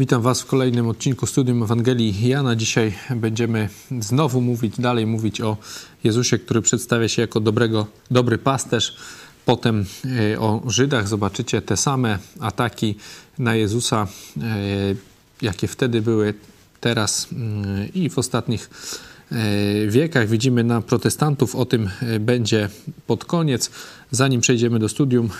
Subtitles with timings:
[0.00, 2.56] Witam Was w kolejnym odcinku Studium Ewangelii Jana.
[2.56, 3.68] Dzisiaj będziemy
[4.00, 5.56] znowu mówić, dalej mówić o
[6.04, 8.96] Jezusie, który przedstawia się jako dobrego, dobry pasterz.
[9.44, 9.84] Potem
[10.32, 12.94] e, o Żydach zobaczycie te same ataki
[13.38, 14.46] na Jezusa, e,
[15.42, 16.34] jakie wtedy były,
[16.80, 18.70] teraz mm, i w ostatnich
[19.32, 19.36] e,
[19.86, 20.28] wiekach.
[20.28, 22.68] Widzimy na protestantów, o tym będzie
[23.06, 23.70] pod koniec.
[24.10, 25.30] Zanim przejdziemy do studium,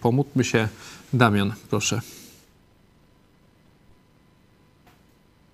[0.00, 0.68] pomódlmy się.
[1.12, 2.00] Damian, proszę.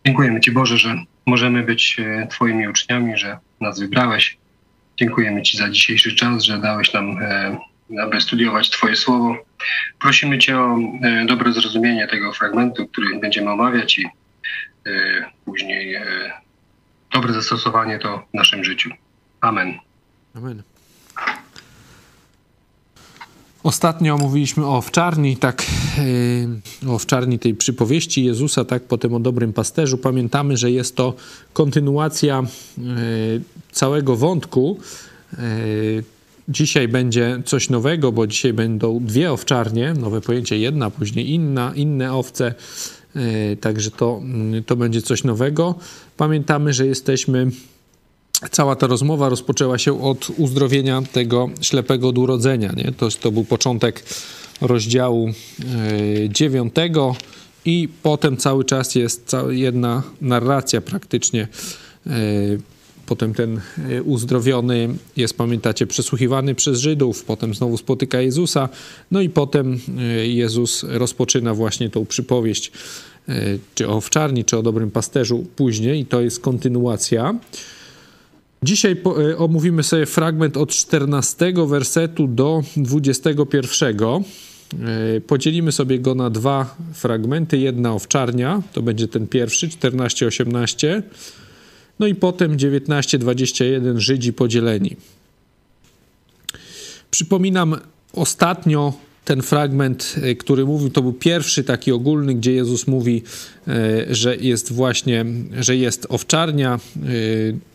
[0.07, 4.39] Dziękujemy Ci Boże, że możemy być e, Twoimi uczniami, że nas wybrałeś.
[4.97, 7.57] Dziękujemy Ci za dzisiejszy czas, że dałeś nam, e,
[8.03, 9.37] aby studiować Twoje słowo.
[10.01, 14.05] Prosimy Cię o e, dobre zrozumienie tego fragmentu, który będziemy omawiać i
[15.45, 15.97] później
[17.13, 18.91] dobre zastosowanie to w naszym życiu.
[19.41, 19.79] Amen.
[20.35, 20.63] Amen.
[23.65, 25.67] Ostatnio mówiliśmy o owczarni, tak,
[26.83, 29.99] yy, o owczarni tej przypowieści Jezusa, tak, potem o dobrym pasterzu.
[29.99, 31.15] Pamiętamy, że jest to
[31.53, 32.43] kontynuacja
[32.79, 32.85] yy,
[33.73, 34.79] całego wątku.
[35.33, 36.05] Yy,
[36.49, 42.13] dzisiaj będzie coś nowego, bo dzisiaj będą dwie owczarnie, nowe pojęcie, jedna, później inna, inne
[42.13, 42.55] owce.
[43.61, 44.23] Także to,
[44.67, 45.75] to będzie coś nowego.
[46.17, 47.51] Pamiętamy, że jesteśmy
[48.51, 52.73] cała ta rozmowa rozpoczęła się od uzdrowienia tego ślepego od urodzenia.
[52.77, 52.93] Nie?
[52.93, 54.05] To, to był początek
[54.61, 55.33] rozdziału e,
[56.29, 57.17] dziewiątego
[57.65, 61.49] i potem cały czas jest jedna narracja praktycznie.
[62.07, 62.11] E,
[63.07, 68.69] potem ten e, uzdrowiony jest, pamiętacie, przesłuchiwany przez Żydów, potem znowu spotyka Jezusa,
[69.11, 69.81] no i potem
[70.25, 72.73] Jezus rozpoczyna właśnie tą przypowieść,
[73.75, 77.35] czy o owczarni, czy o dobrym pasterzu później, i to jest kontynuacja.
[78.65, 83.97] Dzisiaj po, e, omówimy sobie fragment od 14 wersetu do 21.
[84.07, 87.59] E, podzielimy sobie go na dwa fragmenty.
[87.59, 91.03] Jedna owczarnia, to będzie ten pierwszy, 14-18.
[91.99, 94.97] No i potem 19-21 Żydzi podzieleni.
[97.11, 97.77] Przypominam,
[98.13, 98.93] ostatnio
[99.25, 103.23] ten fragment, e, który mówił, to był pierwszy taki ogólny, gdzie Jezus mówi,
[104.11, 105.25] że jest właśnie,
[105.61, 106.81] że jest owczarnia,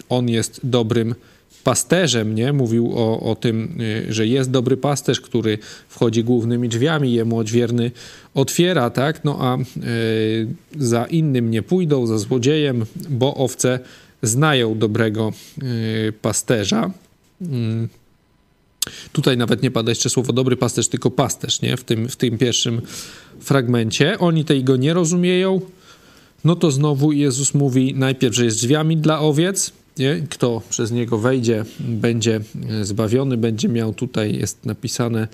[0.09, 1.15] on jest dobrym
[1.63, 2.53] pasterzem, nie?
[2.53, 5.57] Mówił o, o tym, y, że jest dobry pasterz, który
[5.89, 7.91] wchodzi głównymi drzwiami, jemu odźwierny
[8.33, 9.23] otwiera, tak?
[9.23, 13.79] No a y, za innym nie pójdą, za złodziejem, bo owce
[14.23, 15.33] znają dobrego
[16.09, 16.91] y, pasterza.
[17.41, 17.87] Mm.
[19.11, 21.77] Tutaj nawet nie pada jeszcze słowo dobry pasterz, tylko pasterz, nie?
[21.77, 22.81] W tym, w tym pierwszym
[23.39, 24.19] fragmencie.
[24.19, 25.61] Oni tego nie rozumieją.
[26.43, 30.21] No to znowu Jezus mówi najpierw, że jest drzwiami dla owiec, nie?
[30.29, 35.27] Kto przez niego wejdzie, będzie e, zbawiony, będzie miał tutaj, jest napisane,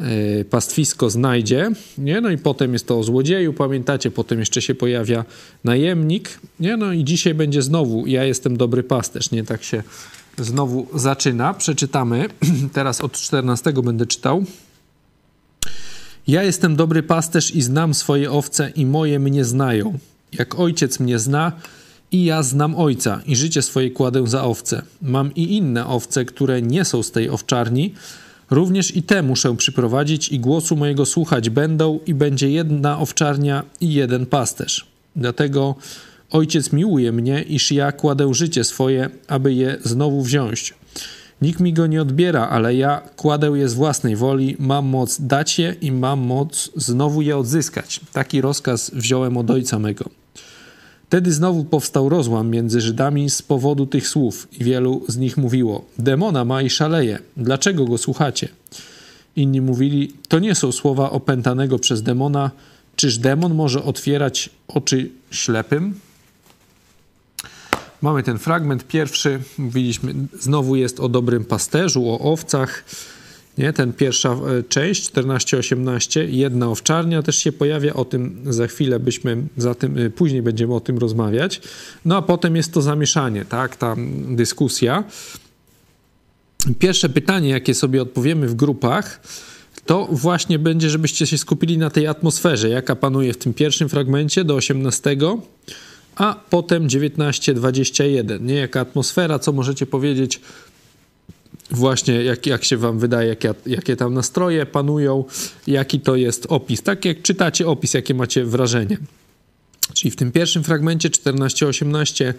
[0.00, 2.20] e, pastwisko znajdzie, nie?
[2.20, 5.24] No i potem jest to o złodzieju, pamiętacie, potem jeszcze się pojawia
[5.64, 6.76] najemnik, nie?
[6.76, 9.44] No i dzisiaj będzie znowu, ja jestem dobry pasterz, nie?
[9.44, 9.82] Tak się
[10.38, 11.54] znowu zaczyna.
[11.54, 12.28] Przeczytamy,
[12.72, 14.44] teraz od 14 będę czytał.
[16.26, 19.98] Ja jestem dobry pasterz i znam swoje owce i moje mnie znają.
[20.32, 21.52] Jak ojciec mnie zna,
[22.16, 24.82] i ja znam ojca i życie swoje kładę za owce.
[25.02, 27.94] Mam i inne owce, które nie są z tej owczarni.
[28.50, 33.94] Również i te muszę przyprowadzić i głosu mojego słuchać będą i będzie jedna owczarnia i
[33.94, 34.86] jeden pasterz.
[35.16, 35.74] Dlatego
[36.30, 40.74] ojciec miłuje mnie, iż ja kładę życie swoje, aby je znowu wziąć.
[41.42, 45.58] Nikt mi go nie odbiera, ale ja kładę je z własnej woli, mam moc dać
[45.58, 48.00] je i mam moc znowu je odzyskać.
[48.12, 50.25] Taki rozkaz wziąłem od ojca mego.
[51.06, 55.84] Wtedy znowu powstał rozłam między Żydami z powodu tych słów i wielu z nich mówiło:
[55.98, 58.48] Demona ma i szaleje, dlaczego go słuchacie?
[59.36, 62.50] Inni mówili: To nie są słowa opętanego przez demona.
[62.96, 66.00] Czyż demon może otwierać oczy ślepym?
[68.02, 69.40] Mamy ten fragment pierwszy.
[69.58, 72.84] Mówiliśmy, znowu jest o dobrym pasterzu, o owcach.
[73.58, 73.72] Nie?
[73.72, 79.42] Ten pierwsza e, część, 14-18, jedna owczarnia też się pojawia, o tym za chwilę byśmy,
[79.56, 81.60] za tym, e, później będziemy o tym rozmawiać.
[82.04, 83.96] No a potem jest to zamieszanie, tak, ta
[84.28, 85.04] dyskusja.
[86.78, 89.20] Pierwsze pytanie, jakie sobie odpowiemy w grupach,
[89.86, 94.44] to właśnie będzie, żebyście się skupili na tej atmosferze, jaka panuje w tym pierwszym fragmencie
[94.44, 95.16] do 18,
[96.16, 98.40] a potem 19-21.
[98.40, 100.40] Nie jaka atmosfera, co możecie powiedzieć
[101.70, 105.24] właśnie jak, jak się wam wydaje, jakie, jakie tam nastroje panują,
[105.66, 106.82] jaki to jest opis.
[106.82, 108.98] Tak jak czytacie opis, jakie macie wrażenie.
[109.94, 112.34] Czyli w tym pierwszym fragmencie 14-18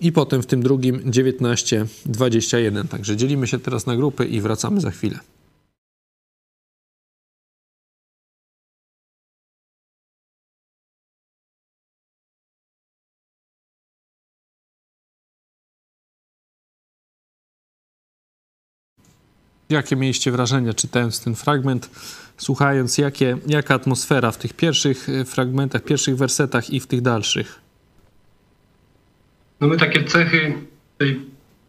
[0.00, 2.88] i potem w tym drugim 19-21.
[2.88, 5.18] Także dzielimy się teraz na grupy i wracamy za chwilę.
[19.72, 21.90] Jakie mieliście wrażenia czytając ten fragment,
[22.36, 27.60] słuchając, jakie, jaka atmosfera w tych pierwszych e, fragmentach, pierwszych wersetach i w tych dalszych?
[29.60, 30.54] No my takie cechy
[30.98, 31.20] tej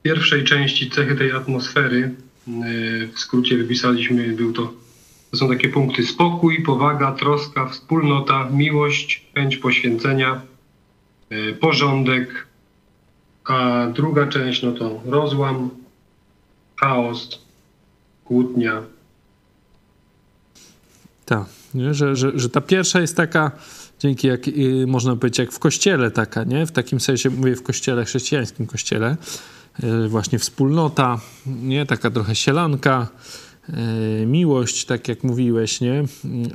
[0.03, 2.51] pierwszej części, cechy tej atmosfery, e,
[3.07, 4.73] w skrócie wypisaliśmy, był to,
[5.31, 6.05] to są takie punkty.
[6.05, 10.41] Spokój, powaga, troska, wspólnota, miłość, chęć poświęcenia,
[11.29, 12.47] e, porządek,
[13.45, 15.69] a druga część no to rozłam,
[16.75, 17.43] chaos,
[18.33, 18.81] kłótnia.
[21.25, 21.45] Tak,
[21.91, 23.51] że, że, że ta pierwsza jest taka,
[23.99, 26.65] dzięki jak y, można powiedzieć, jak w kościele taka, nie?
[26.65, 29.17] W takim sensie mówię w kościele, chrześcijańskim kościele.
[29.83, 31.85] Y, właśnie wspólnota, nie?
[31.85, 33.07] Taka trochę sielanka,
[33.69, 36.03] y, miłość, tak jak mówiłeś, nie?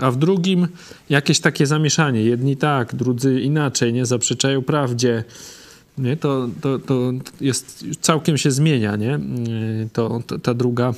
[0.01, 0.69] A w drugim
[1.09, 2.23] jakieś takie zamieszanie.
[2.23, 4.07] Jedni tak, drudzy inaczej, nie?
[4.07, 5.25] Zaprzeczają prawdzie.
[5.99, 6.17] Nie?
[6.17, 9.21] To, to, to jest, całkiem się zmienia, nie?
[9.93, 10.95] To, to ta druga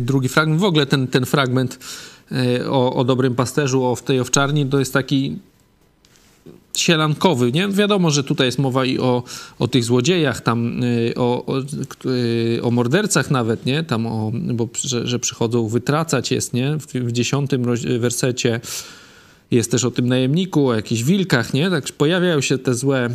[0.00, 0.60] drugi fragment.
[0.60, 1.78] W ogóle ten, ten fragment
[2.32, 5.38] e, o, o dobrym pasterzu, o w tej owczarni, to jest taki
[6.76, 7.68] sielankowy, nie?
[7.68, 9.22] Wiadomo, że tutaj jest mowa i o,
[9.58, 11.62] o tych złodziejach, tam e, o, o,
[12.62, 13.82] o mordercach nawet, nie?
[13.82, 16.78] Tam o, bo, że, że przychodzą wytracać jest, nie?
[16.78, 17.64] W, w dziesiątym
[17.98, 18.60] wersecie
[19.50, 21.70] jest też o tym najemniku, o jakichś wilkach, nie?
[21.70, 23.10] Tak pojawiają się te złe,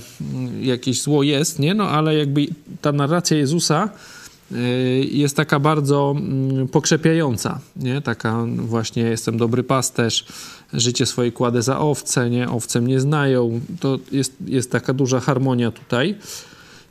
[0.61, 1.73] jakieś zło jest, nie?
[1.73, 2.47] No ale jakby
[2.81, 3.89] ta narracja Jezusa
[5.11, 8.01] jest taka bardzo mm, pokrzepiająca, nie?
[8.01, 10.25] Taka właśnie jestem dobry pasterz,
[10.73, 12.49] życie swoje kładę za owce, nie?
[12.49, 13.61] Owce mnie znają.
[13.79, 16.15] To jest, jest taka duża harmonia tutaj.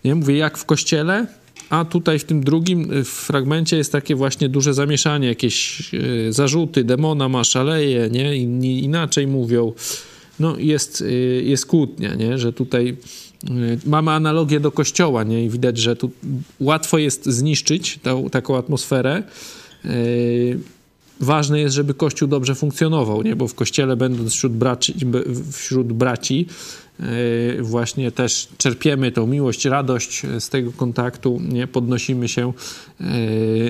[0.05, 0.15] Nie?
[0.15, 1.27] Mówię jak w kościele,
[1.71, 6.85] a tutaj w tym drugim y, fragmencie jest takie właśnie duże zamieszanie, jakieś y, zarzuty,
[6.85, 8.37] demona ma, szaleje, nie?
[8.37, 9.73] Inni inaczej mówią.
[10.41, 11.05] No jest,
[11.43, 12.39] jest kłótnia, nie?
[12.39, 12.97] Że tutaj
[13.32, 13.32] Y,
[13.87, 15.45] mamy analogię do kościoła, nie?
[15.45, 16.11] I widać, że tu
[16.61, 19.23] łatwo jest zniszczyć tą, taką atmosferę.
[19.85, 19.91] Yy,
[21.21, 23.37] ważne jest, żeby Kościół dobrze funkcjonował, nie?
[23.37, 24.95] Bo w Kościele będąc wśród braci,
[25.53, 26.47] wśród braci
[27.01, 31.67] yy, właśnie też czerpiemy tą miłość, radość z tego kontaktu, nie?
[31.67, 32.53] Podnosimy się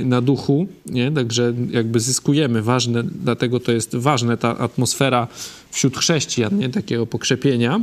[0.05, 1.13] na duchu, nie?
[1.13, 2.63] Także jakby zyskujemy.
[2.63, 5.29] Ważne, dlatego to jest ważne ta atmosfera
[5.71, 6.69] wśród chrześcijan, nie?
[6.69, 7.81] Takiego pokrzepienia.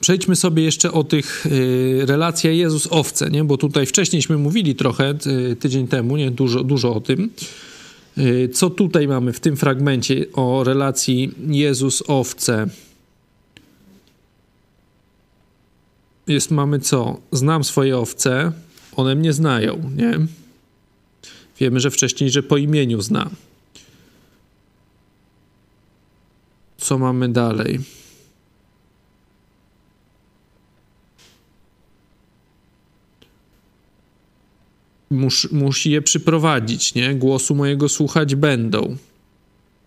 [0.00, 3.44] Przejdźmy sobie jeszcze o tych y, relacjach Jezus-owce, nie?
[3.44, 5.14] bo tutaj wcześniejśmy mówili trochę,
[5.50, 6.30] y, tydzień temu, nie?
[6.30, 7.30] Dużo, dużo o tym.
[8.18, 12.68] Y, co tutaj mamy w tym fragmencie o relacji Jezus-owce?
[16.26, 17.20] Jest, mamy co?
[17.32, 18.52] Znam swoje owce,
[18.96, 20.18] one mnie znają, nie?
[21.60, 23.30] Wiemy, że wcześniej, że po imieniu zna.
[26.78, 27.80] Co mamy dalej?
[35.10, 37.14] Mus, musi je przyprowadzić, nie?
[37.14, 38.96] Głosu mojego słuchać będą.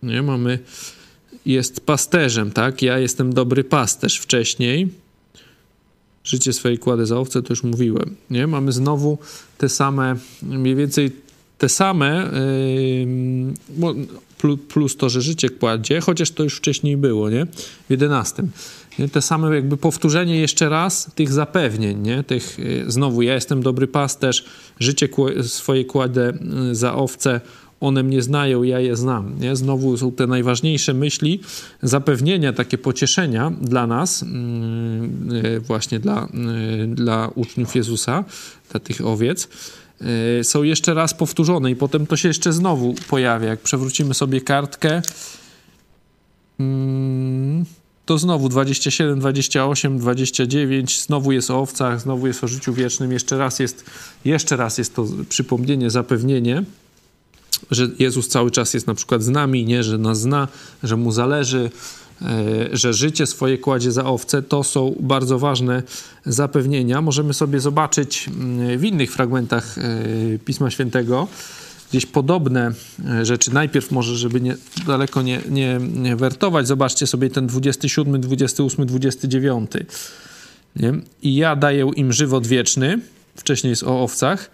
[0.02, 0.22] Nie?
[0.22, 0.58] Mamy,
[1.46, 2.82] jest pasterzem, tak?
[2.82, 4.88] Ja jestem dobry pasterz wcześniej.
[6.24, 8.46] Życie swoje kładę za owce, to już mówiłem, nie?
[8.46, 9.18] Mamy znowu
[9.58, 11.10] te same, mniej więcej
[11.58, 12.30] te same,
[13.72, 17.46] yy, plus to, że życie kładzie, chociaż to już wcześniej było, nie?
[17.86, 18.50] W jedenastym.
[19.12, 22.22] Te same jakby powtórzenie jeszcze raz tych zapewnień, nie?
[22.22, 24.44] Tych, y, znowu ja jestem dobry pasterz,
[24.80, 25.08] życie
[25.42, 26.32] swoje kładę
[26.70, 27.40] y, za owce,
[27.80, 29.38] one mnie znają, ja je znam.
[29.40, 29.56] Nie?
[29.56, 31.40] Znowu są te najważniejsze myśli,
[31.82, 34.24] zapewnienia, takie pocieszenia dla nas,
[35.42, 36.28] yy, właśnie dla,
[36.86, 38.24] dla uczniów Jezusa,
[38.70, 39.48] dla tych owiec,
[40.42, 43.48] są jeszcze raz powtórzone i potem to się jeszcze znowu pojawia.
[43.48, 45.02] Jak przewrócimy sobie kartkę,
[46.60, 47.31] mm,
[48.06, 53.38] to znowu 27, 28, 29, znowu jest o owcach, znowu jest o życiu wiecznym, jeszcze
[53.38, 53.84] raz jest,
[54.24, 56.64] jeszcze raz jest to przypomnienie, zapewnienie,
[57.70, 60.48] że Jezus cały czas jest na przykład z nami, nie, że nas zna,
[60.82, 61.70] że mu zależy,
[62.22, 62.26] e,
[62.72, 65.82] że życie swoje kładzie za owce, to są bardzo ważne
[66.26, 67.00] zapewnienia.
[67.00, 69.82] Możemy sobie zobaczyć mm, w innych fragmentach e,
[70.38, 71.28] Pisma Świętego,
[71.92, 72.72] gdzieś podobne
[73.08, 73.54] e, rzeczy.
[73.54, 74.56] Najpierw może, żeby nie,
[74.86, 79.70] daleko nie, nie, nie wertować, zobaczcie sobie ten 27, 28, 29.
[80.76, 80.92] Nie?
[81.22, 82.98] I ja daję im żywot wieczny,
[83.36, 84.50] wcześniej jest o owcach,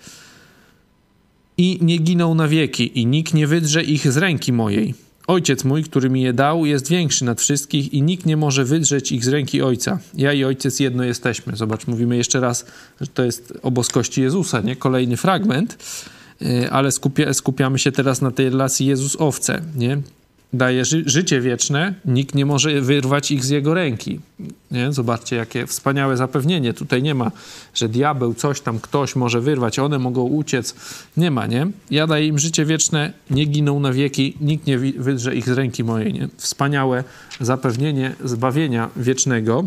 [1.59, 4.95] i nie giną na wieki, i nikt nie wydrze ich z ręki mojej.
[5.27, 9.13] Ojciec mój, który mi je dał, jest większy nad wszystkich i nikt nie może wydrzeć
[9.13, 9.99] ich z ręki Ojca.
[10.15, 11.57] Ja i Ojciec jedno jesteśmy.
[11.57, 12.67] Zobacz, mówimy jeszcze raz,
[13.01, 14.77] że to jest o boskości Jezusa, nie?
[14.77, 15.79] Kolejny fragment.
[16.43, 19.99] Y, ale skupia, skupiamy się teraz na tej relacji Jezus-owce, nie?
[20.53, 24.21] daje ży życie wieczne, nikt nie może wyrwać ich z jego ręki.
[24.71, 24.93] Nie?
[24.93, 26.75] Zobaczcie, jakie wspaniałe zapewnienie.
[26.75, 27.31] Tutaj nie ma,
[27.75, 30.75] że diabeł, coś tam, ktoś może wyrwać, one mogą uciec.
[31.17, 31.67] Nie ma, nie?
[31.91, 35.85] Ja daję im życie wieczne, nie giną na wieki, nikt nie wydrze ich z ręki
[35.85, 36.29] mojej, nie?
[36.37, 37.05] Wspaniałe
[37.41, 39.65] zapewnienie zbawienia wiecznego,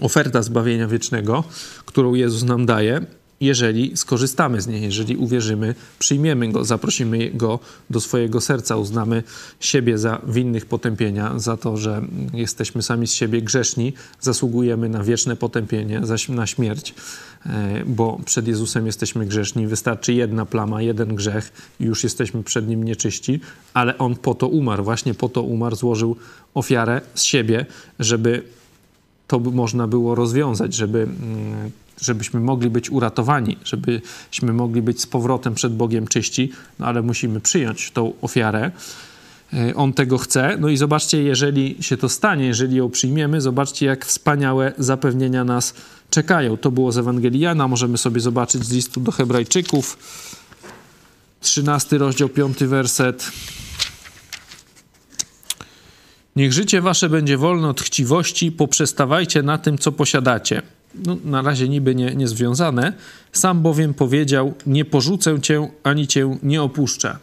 [0.00, 1.44] oferta zbawienia wiecznego,
[1.86, 3.00] którą Jezus nam daje
[3.44, 7.58] jeżeli skorzystamy z niej, jeżeli uwierzymy, przyjmiemy go, zaprosimy go
[7.90, 9.22] do swojego serca, uznamy
[9.60, 15.36] siebie za winnych potępienia, za to, że jesteśmy sami z siebie grzeszni, zasługujemy na wieczne
[15.36, 16.94] potępienie, na śmierć,
[17.46, 19.66] e, bo przed Jezusem jesteśmy grzeszni.
[19.66, 23.40] Wystarczy jedna plama, jeden grzech i już jesteśmy przed nim nieczyści,
[23.74, 26.16] ale on po to umarł, właśnie po to umarł, złożył
[26.54, 27.66] ofiarę z siebie,
[27.98, 28.42] żeby
[29.26, 31.70] to można było rozwiązać, żeby mm,
[32.00, 37.40] żebyśmy mogli być uratowani, żebyśmy mogli być z powrotem przed Bogiem czyści, no ale musimy
[37.40, 38.70] przyjąć tą ofiarę.
[39.52, 40.56] E, on tego chce.
[40.60, 45.74] No i zobaczcie, jeżeli się to stanie, jeżeli ją przyjmiemy, zobaczcie, jak wspaniałe zapewnienia nas
[46.10, 46.56] czekają.
[46.56, 49.98] To było z Ewangelii Jana, możemy sobie zobaczyć z listu do Hebrajczyków,
[51.40, 53.32] 13 rozdział, 5 werset.
[56.36, 60.62] Niech życie wasze będzie wolne od chciwości, poprzestawajcie na tym, co posiadacie
[61.06, 62.26] no, na razie niby nie, nie.
[63.32, 67.16] Sam bowiem powiedział: Nie porzucę cię ani cię nie opuszczę.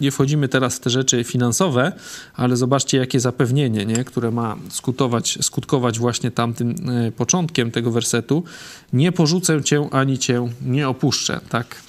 [0.00, 1.92] Nie wchodzimy teraz w te rzeczy finansowe,
[2.34, 4.04] ale zobaczcie, jakie zapewnienie, nie?
[4.04, 8.44] które ma skutować, skutkować właśnie tamtym e, początkiem tego wersetu.
[8.92, 11.40] Nie porzucę cię ani cię nie opuszczę.
[11.48, 11.82] Tak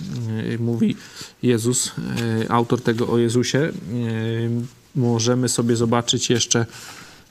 [0.53, 0.95] e, mówi
[1.43, 1.91] Jezus,
[2.45, 3.71] e, autor tego o Jezusie.
[4.95, 6.65] Możemy sobie zobaczyć jeszcze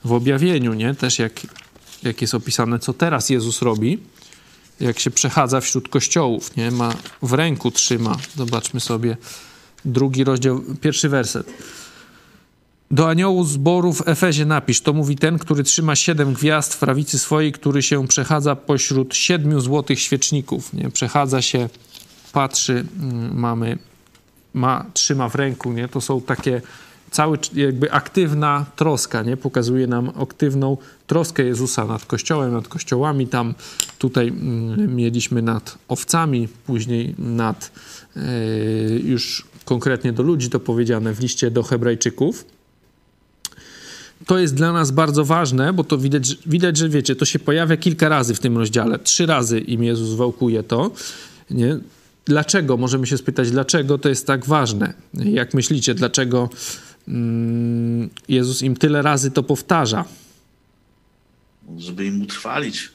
[0.05, 0.95] w objawieniu, nie?
[0.95, 1.33] też jak
[2.03, 3.99] jak jest opisane, co teraz Jezus robi,
[4.79, 6.71] jak się przechadza wśród kościołów, nie?
[6.71, 8.17] Ma w ręku trzyma.
[8.35, 9.17] Zobaczmy sobie
[9.85, 11.53] drugi rozdział, pierwszy werset.
[12.91, 17.19] Do aniołu zboru w Efezie napisz, to mówi ten, który trzyma siedem gwiazd w prawicy
[17.19, 20.73] swojej, który się przechadza pośród siedmiu złotych świeczników.
[20.73, 20.89] Nie?
[20.89, 21.69] Przechadza się,
[22.31, 23.77] patrzy, mm, mamy,
[24.53, 25.87] ma, trzyma w ręku, nie?
[25.87, 26.61] To są takie
[27.11, 29.37] cały jakby aktywna troska, nie?
[29.37, 33.27] Pokazuje nam aktywną troskę Jezusa nad Kościołem, nad kościołami.
[33.27, 33.53] Tam
[33.97, 37.71] tutaj mm, mieliśmy nad owcami, później nad
[38.15, 38.21] e,
[39.03, 42.45] już konkretnie do ludzi to powiedziane w liście do Hebrajczyków.
[44.25, 47.77] To jest dla nas bardzo ważne, bo to widać, widać, że wiecie, to się pojawia
[47.77, 48.99] kilka razy w tym rozdziale.
[48.99, 50.91] Trzy razy im Jezus wałkuje to.
[51.51, 51.79] Nie?
[52.25, 52.77] Dlaczego?
[52.77, 54.93] Możemy się spytać, dlaczego to jest tak ważne?
[55.13, 56.49] Jak myślicie, dlaczego
[58.27, 60.05] Jezus im tyle razy to powtarza.
[61.77, 62.89] Żeby im utrwalić,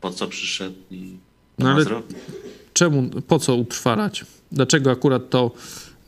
[0.00, 1.16] po co przyszedł i
[1.58, 1.84] no ale
[2.72, 4.24] czemu, po co utrwalać?
[4.52, 5.50] Dlaczego akurat to,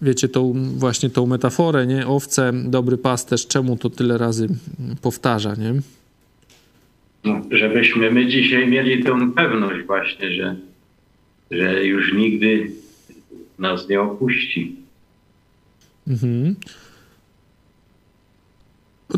[0.02, 2.06] wiecie, tą właśnie tą metaforę, nie?
[2.06, 4.48] Owce, dobry pasterz, czemu to tyle razy
[5.02, 5.74] powtarza, nie?
[7.24, 10.56] No, żebyśmy my dzisiaj mieli tę pewność właśnie, że,
[11.50, 12.70] że już nigdy
[13.58, 14.76] nas nie opuści.
[16.08, 16.56] Mhm.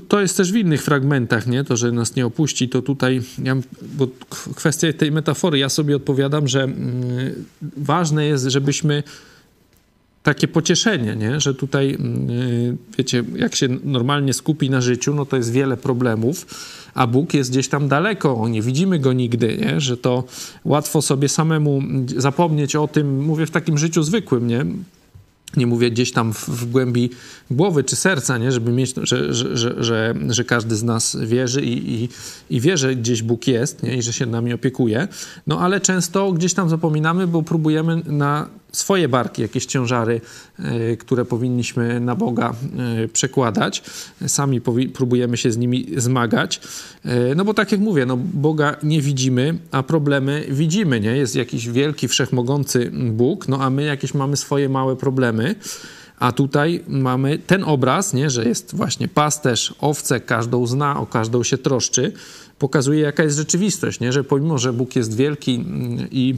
[0.09, 1.65] To jest też w innych fragmentach, nie?
[1.65, 4.09] To, że nas nie opuści, to tutaj, ja, bo
[4.55, 6.75] kwestia tej metafory, ja sobie odpowiadam, że mm,
[7.77, 9.03] ważne jest, żebyśmy
[10.23, 11.41] takie pocieszenie, nie?
[11.41, 16.47] że tutaj, mm, wiecie, jak się normalnie skupi na życiu, no to jest wiele problemów,
[16.95, 19.81] a Bóg jest gdzieś tam daleko, nie widzimy go nigdy, nie?
[19.81, 20.25] że to
[20.65, 21.83] łatwo sobie samemu
[22.17, 24.67] zapomnieć o tym, mówię w takim życiu zwykłym, nie?
[25.57, 27.11] Nie mówię gdzieś tam w, w, głębi
[27.51, 28.53] głowy czy serca, nie?
[28.53, 32.09] żeby mieć, że, że, że, że, każdy z nas wierzy i, i,
[32.51, 33.97] i wie, że gdzieś Bóg jest nie?
[33.97, 35.09] i że się nami opiekuje.
[35.47, 40.21] No ale często gdzieś tam zapominamy, bo próbujemy na swoje barki, jakieś ciężary,
[40.59, 42.55] e, które powinniśmy na Boga
[43.05, 43.83] e, przekładać.
[44.27, 44.61] Sami
[44.95, 46.61] próbujemy się z nimi zmagać.
[47.05, 51.17] E, no bo tak jak mówię, no Boga nie widzimy, a problemy widzimy, nie?
[51.17, 55.55] Jest jakiś wielki, wszechmogący Bóg, no a my jakieś mamy swoje małe problemy.
[56.19, 61.43] A tutaj mamy ten obraz, nie, że jest właśnie pasterz, owce, każdą zna, o każdą
[61.43, 62.13] się troszczy.
[62.59, 64.13] Pokazuje, jaka jest rzeczywistość, nie?
[64.13, 66.35] że pomimo, że Bóg jest wielki mm, i,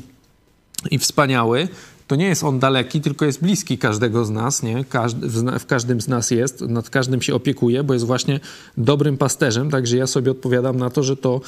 [0.90, 1.68] i wspaniały,
[2.10, 4.84] to nie jest on daleki, tylko jest bliski każdego z nas, nie?
[4.84, 8.40] Każdy, w, każdym z nas jest, nad każdym się opiekuje, bo jest właśnie
[8.76, 11.40] dobrym pasterzem, także ja sobie odpowiadam na to, że to,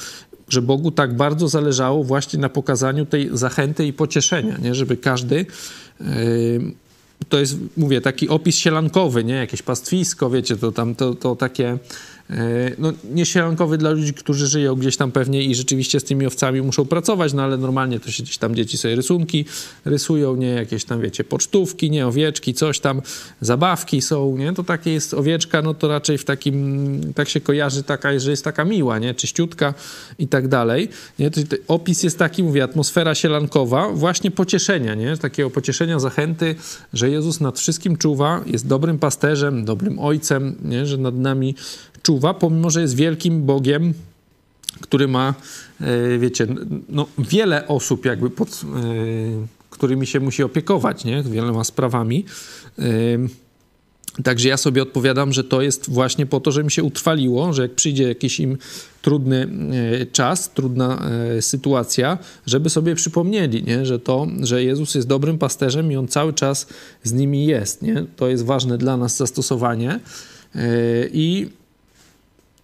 [0.49, 4.75] że Bogu tak bardzo zależało właśnie na pokazaniu tej zachęty i pocieszenia, nie?
[4.75, 5.45] Żeby każdy
[5.99, 6.05] yy,
[7.29, 9.35] to jest, mówię, taki opis sielankowy, nie?
[9.35, 11.77] Jakieś pastwisko, wiecie, to tam to, to takie
[12.77, 16.85] no, niesielankowy dla ludzi, którzy żyją gdzieś tam pewnie i rzeczywiście z tymi owcami muszą
[16.85, 19.45] pracować, no ale normalnie to się gdzieś tam dzieci sobie rysunki
[19.85, 23.01] rysują, nie, jakieś tam wiecie, pocztówki, nie, owieczki, coś tam,
[23.41, 27.83] zabawki są, nie, to takie jest owieczka, no to raczej w takim, tak się kojarzy
[27.83, 29.73] taka, że jest taka miła, nie, czyściutka
[30.19, 30.89] i tak dalej,
[31.19, 36.55] nie, to, to opis jest taki, mówię, atmosfera sielankowa, właśnie pocieszenia, nie, takiego pocieszenia, zachęty,
[36.93, 41.55] że Jezus nad wszystkim czuwa, jest dobrym pasterzem, dobrym ojcem, nie, że nad nami
[42.03, 43.93] czuwa, pomimo że jest wielkim Bogiem,
[44.81, 45.33] który ma,
[45.81, 46.47] e, wiecie,
[46.89, 48.57] no, wiele osób jakby pod, e,
[49.69, 51.23] którymi się musi opiekować, nie?
[51.23, 52.25] Wieloma sprawami.
[52.79, 52.83] E,
[54.23, 57.61] także ja sobie odpowiadam, że to jest właśnie po to, że mi się utrwaliło, że
[57.61, 58.57] jak przyjdzie jakiś im
[59.01, 59.47] trudny
[60.11, 61.09] czas, trudna
[61.41, 63.85] sytuacja, żeby sobie przypomnieli, nie?
[63.85, 66.67] Że to, że Jezus jest dobrym pasterzem i On cały czas
[67.03, 68.05] z nimi jest, nie?
[68.15, 69.99] To jest ważne dla nas zastosowanie
[71.13, 71.49] i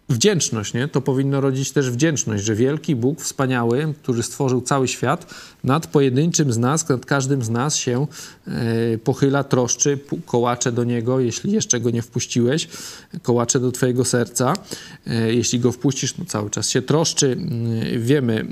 [0.09, 0.87] wdzięczność, nie?
[0.87, 6.53] To powinno rodzić też wdzięczność, że wielki Bóg, wspaniały, który stworzył cały świat, nad pojedynczym
[6.53, 8.07] z nas, nad każdym z nas się
[8.47, 12.67] e, pochyla, troszczy, kołacze do Niego, jeśli jeszcze Go nie wpuściłeś,
[13.21, 14.53] kołacze do Twojego serca.
[15.07, 17.37] E, jeśli Go wpuścisz, no cały czas się troszczy.
[17.95, 18.47] E, wiemy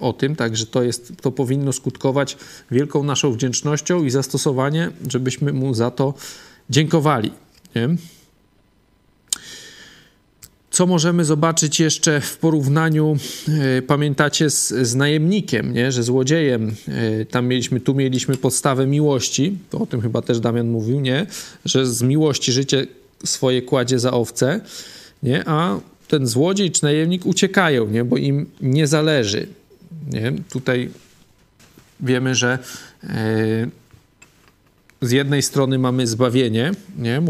[0.00, 2.36] o tym, także to, jest, to powinno skutkować
[2.70, 6.14] wielką naszą wdzięcznością i zastosowanie, żebyśmy Mu za to
[6.70, 7.32] dziękowali.
[7.74, 7.96] Nie?
[10.76, 13.16] Co możemy zobaczyć jeszcze w porównaniu,
[13.48, 15.92] e, pamiętacie, z, z najemnikiem, nie?
[15.92, 20.68] że złodziejem, e, tam mieliśmy, tu mieliśmy podstawę miłości, to o tym chyba też Damian
[20.68, 21.26] mówił, nie?
[21.64, 22.86] że z miłości życie
[23.24, 24.60] swoje kładzie za owce,
[25.22, 25.48] nie?
[25.48, 28.04] a ten złodziej czy najemnik uciekają, nie?
[28.04, 29.46] bo im nie zależy.
[30.12, 30.32] Nie?
[30.50, 30.90] Tutaj
[32.00, 32.58] wiemy, że
[33.04, 33.68] e,
[35.00, 37.22] z jednej strony mamy zbawienie, nie?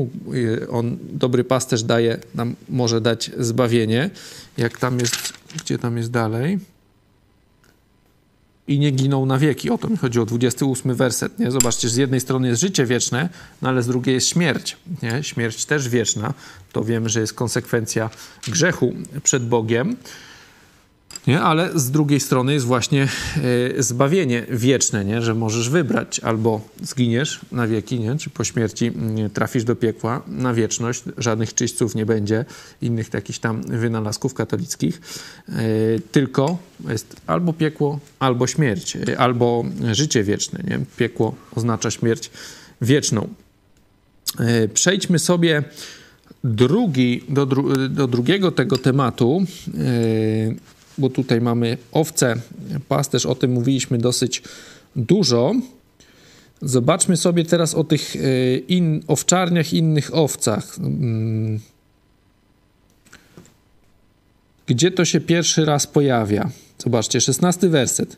[0.71, 4.11] On, dobry pasterz daje nam, może dać zbawienie.
[4.57, 6.59] Jak tam jest, gdzie tam jest dalej?
[8.69, 9.71] I nie giną na wieki.
[9.71, 11.51] O to mi chodzi o 28 werset, nie?
[11.51, 13.29] Zobaczcie, z jednej strony jest życie wieczne,
[13.63, 15.23] no ale z drugiej jest śmierć, nie?
[15.23, 16.35] Śmierć też wieczna.
[16.73, 18.11] To wiemy, że jest konsekwencja
[18.49, 19.97] grzechu przed Bogiem.
[21.27, 21.41] Nie?
[21.41, 23.09] Ale z drugiej strony jest właśnie
[23.77, 25.23] e, zbawienie wieczne, nie?
[25.23, 28.17] że możesz wybrać albo zginiesz na wieki, nie?
[28.17, 32.45] czy po śmierci mm, trafisz do piekła na wieczność, żadnych czyśćców nie będzie,
[32.83, 35.01] innych takich tam wynalazków katolickich,
[35.49, 35.53] e,
[36.13, 36.59] tylko
[36.89, 40.61] jest albo piekło, albo śmierć, e, albo życie wieczne.
[40.69, 40.81] Nie?
[40.97, 42.31] Piekło oznacza śmierć
[42.81, 43.29] wieczną.
[44.75, 45.63] Przejdźmy sobie
[46.45, 47.47] drugi, do,
[47.89, 49.45] do drugiego tego tematu
[50.99, 52.35] bo tutaj mamy owce,
[52.89, 54.43] pasterz, o tym mówiliśmy dosyć
[54.97, 55.55] dużo.
[56.63, 60.79] Zobaczmy sobie teraz o tych e, in, owczarniach, innych owcach.
[60.79, 61.61] Mm.
[64.67, 66.51] Gdzie to się pierwszy raz pojawia?
[66.79, 68.17] Zobaczcie, szesnasty werset.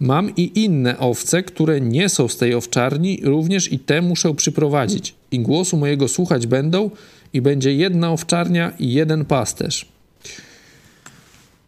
[0.00, 5.14] Mam i inne owce, które nie są z tej owczarni, również i te muszę przyprowadzić.
[5.30, 6.90] I głosu mojego słuchać będą,
[7.32, 9.95] i będzie jedna owczarnia i jeden pasterz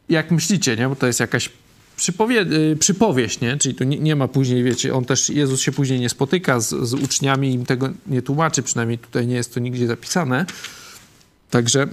[0.08, 0.88] jak myślicie, nie?
[0.88, 1.50] Bo to jest jakaś
[1.96, 3.56] przypowie y, przypowieść, nie?
[3.56, 6.68] Czyli tu nie, nie, ma później, wiecie, on też, Jezus się później nie spotyka z,
[6.68, 10.46] z uczniami, im tego nie tłumaczy, przynajmniej tutaj nie jest to nigdzie zapisane.
[11.50, 11.86] Także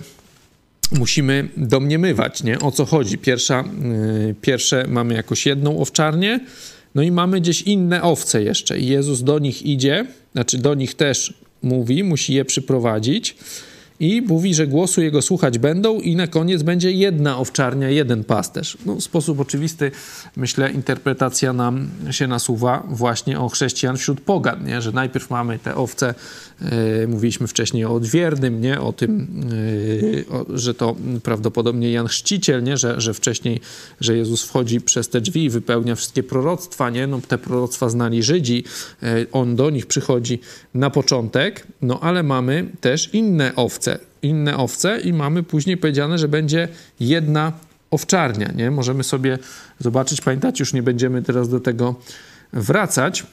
[0.91, 2.59] musimy domniemywać, nie?
[2.59, 3.17] O co chodzi.
[3.17, 3.63] Pierwsza,
[4.27, 6.39] yy, pierwsze mamy jakoś jedną owczarnię,
[6.95, 8.79] no i mamy gdzieś inne owce jeszcze.
[8.79, 13.35] I Jezus do nich idzie, znaczy do nich też mówi, musi je przyprowadzić
[13.99, 18.77] i mówi, że głosu jego słuchać będą i na koniec będzie jedna owczarnia, jeden pasterz.
[18.85, 19.91] No, w sposób oczywisty,
[20.35, 24.81] myślę, interpretacja nam się nasuwa właśnie o chrześcijan wśród pogan, nie?
[24.81, 26.13] że najpierw mamy te owce,
[26.61, 28.81] yy, mówiliśmy wcześniej o odwiernym, nie?
[28.81, 29.27] o tym,
[30.01, 32.77] yy, o, że to prawdopodobnie Jan Chrzciciel, nie?
[32.77, 33.61] Że, że wcześniej,
[34.01, 37.07] że Jezus wchodzi przez te drzwi i wypełnia wszystkie proroctwa, nie?
[37.07, 38.63] No, te proroctwa znali Żydzi,
[39.01, 40.39] yy, on do nich przychodzi
[40.73, 43.84] na początek, no ale mamy też inne owce,
[44.25, 46.67] inne owce i mamy później powiedziane, że będzie
[46.99, 47.51] jedna
[47.91, 48.71] owczarnia, nie?
[48.71, 49.39] Możemy sobie
[49.79, 51.95] zobaczyć, pamiętać, już nie będziemy teraz do tego
[52.53, 53.25] wracać,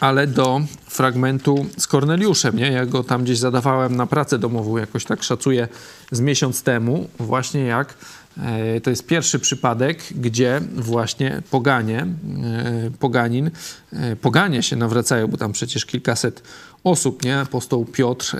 [0.00, 2.72] ale do fragmentu z Korneliuszem, nie?
[2.72, 5.68] Ja go tam gdzieś zadawałem na pracę domową, jakoś tak szacuję
[6.12, 7.94] z miesiąc temu, właśnie jak
[8.38, 13.50] e, to jest pierwszy przypadek, gdzie właśnie poganie, e, poganin,
[13.92, 16.42] e, poganie się nawracają, bo tam przecież kilkaset
[16.84, 17.38] osób, nie?
[17.38, 18.36] Apostoł Piotr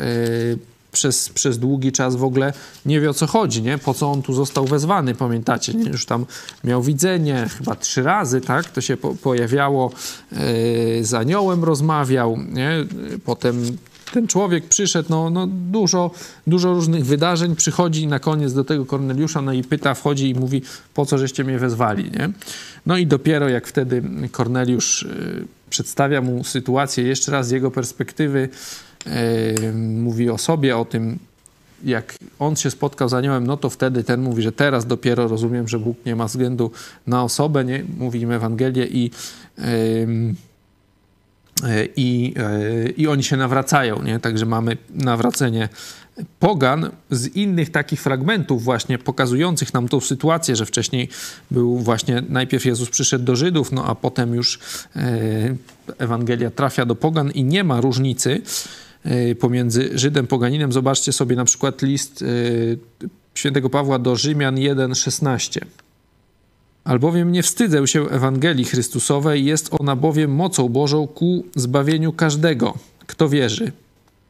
[0.92, 2.52] przez, przez długi czas w ogóle
[2.86, 3.78] nie wie o co chodzi, nie?
[3.78, 5.74] Po co on tu został wezwany, pamiętacie?
[5.74, 5.90] Nie?
[5.90, 6.26] Już tam
[6.64, 8.70] miał widzenie chyba trzy razy, tak?
[8.70, 9.92] To się po, pojawiało,
[10.32, 10.38] yy,
[11.04, 12.70] z aniołem rozmawiał, nie?
[13.24, 13.76] Potem
[14.12, 16.10] ten człowiek przyszedł, no, no dużo,
[16.46, 20.62] dużo różnych wydarzeń, przychodzi na koniec do tego Korneliusza, no i pyta, wchodzi i mówi,
[20.94, 22.30] po co żeście mnie wezwali, nie?
[22.86, 28.48] No i dopiero jak wtedy Korneliusz y, przedstawia mu sytuację jeszcze raz z jego perspektywy,
[29.74, 31.18] mówi o sobie, o tym,
[31.84, 35.68] jak on się spotkał z aniołem, no to wtedy ten mówi, że teraz dopiero rozumiem,
[35.68, 36.70] że Bóg nie ma względu
[37.06, 37.84] na osobę, nie?
[37.98, 39.10] Mówi im Ewangelię i,
[41.96, 42.34] i,
[42.96, 44.18] i oni się nawracają, nie?
[44.18, 45.68] Także mamy nawracenie
[46.38, 51.08] pogan z innych takich fragmentów właśnie pokazujących nam tą sytuację, że wcześniej
[51.50, 54.58] był właśnie, najpierw Jezus przyszedł do Żydów, no a potem już
[55.98, 58.89] Ewangelia trafia do pogan i nie ma różnicy, Y,
[59.40, 60.72] pomiędzy Żydem poganinem.
[60.72, 62.78] Zobaczcie sobie na przykład list y,
[63.34, 65.60] świętego Pawła do Rzymian 1:16.
[66.84, 72.74] Albowiem nie wstydzę się Ewangelii Chrystusowej, jest ona bowiem mocą Bożą ku zbawieniu każdego,
[73.06, 73.72] kto wierzy.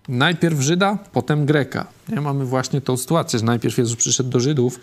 [0.08, 1.86] Najpierw Żyda, potem Greka.
[2.08, 2.20] Nie?
[2.20, 4.80] Mamy właśnie tą sytuację, że najpierw Jezus przyszedł do Żydów,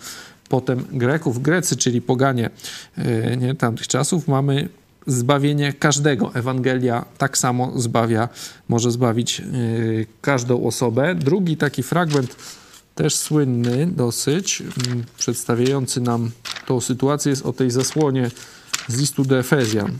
[0.48, 1.42] potem Greków.
[1.42, 2.50] Grecy, czyli poganie
[2.98, 4.68] y, nie, tamtych czasów, mamy
[5.08, 6.34] zbawienie każdego.
[6.34, 8.28] Ewangelia tak samo zbawia,
[8.68, 11.14] może zbawić yy, każdą osobę.
[11.14, 12.36] Drugi taki fragment,
[12.94, 14.66] też słynny dosyć, yy,
[15.18, 16.30] przedstawiający nam
[16.66, 18.30] tą sytuację, jest o tej zasłonie
[18.88, 19.98] z listu do Efezjan.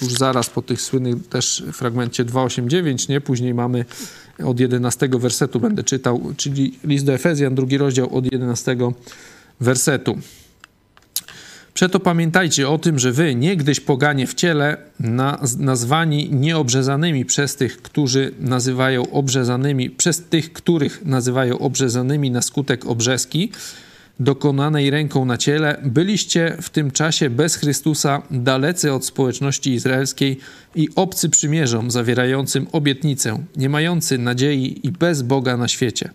[0.00, 3.20] Tuż zaraz po tych słynnych też fragmencie 289, nie?
[3.20, 3.84] Później mamy
[4.44, 8.76] od 11 wersetu będę czytał, czyli list do Efezjan, drugi rozdział od 11
[9.60, 10.18] wersetu.
[11.74, 14.76] Przeto pamiętajcie o tym, że wy, niegdyś poganie w ciele,
[15.58, 23.50] nazwani nieobrzezanymi przez tych, którzy nazywają obrzezanymi, przez tych, których nazywają obrzezanymi na skutek obrzeski,
[24.20, 30.38] dokonanej ręką na ciele, byliście w tym czasie bez Chrystusa dalecy od społeczności izraelskiej
[30.74, 36.10] i obcy przymierzom zawierającym obietnicę, nie mający nadziei i bez Boga na świecie.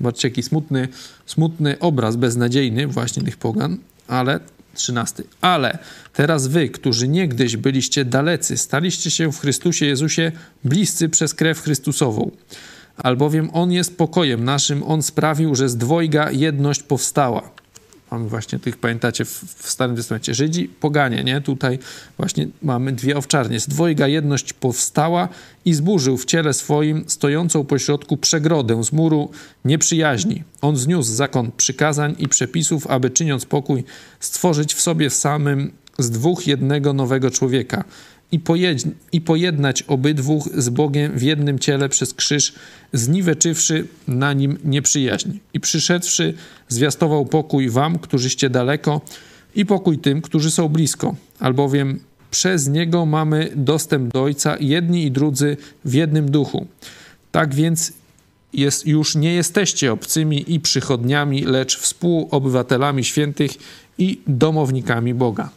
[0.00, 0.88] Zobaczcie, jaki smutny,
[1.26, 3.78] smutny obraz beznadziejny właśnie tych pogan,
[4.08, 4.40] ale
[4.74, 5.22] 13.
[5.40, 5.78] Ale
[6.12, 10.32] teraz wy, którzy niegdyś byliście dalecy, staliście się w Chrystusie Jezusie
[10.64, 12.30] bliscy przez krew Chrystusową.
[12.96, 17.61] Albowiem On jest pokojem naszym, On sprawił, że z dwojga jedność powstała
[18.12, 21.40] Mamy właśnie tych, pamiętacie, w, w Starym Testamencie Żydzi, poganie, nie?
[21.40, 21.78] Tutaj
[22.16, 23.60] właśnie mamy dwie owczarnie.
[23.60, 25.28] Z dwojga jedność powstała
[25.64, 29.30] i zburzył w ciele swoim stojącą pośrodku przegrodę z muru
[29.64, 30.42] nieprzyjaźni.
[30.60, 33.84] On zniósł zakon przykazań i przepisów, aby czyniąc pokój,
[34.20, 37.84] stworzyć w sobie samym z dwóch jednego nowego człowieka
[38.32, 42.52] i, pojedź, i pojednać obydwóch z Bogiem w jednym ciele przez krzyż,
[42.92, 45.30] zniweczywszy na nim nieprzyjaźń.
[45.54, 46.34] I przyszedłszy,
[46.68, 49.00] zwiastował pokój wam, którzyście daleko,
[49.54, 55.10] i pokój tym, którzy są blisko, albowiem przez niego mamy dostęp do Ojca, jedni i
[55.10, 56.66] drudzy w jednym duchu.
[57.32, 57.92] Tak więc
[58.52, 63.50] jest, już nie jesteście obcymi i przychodniami, lecz współobywatelami świętych
[63.98, 65.50] i domownikami Boga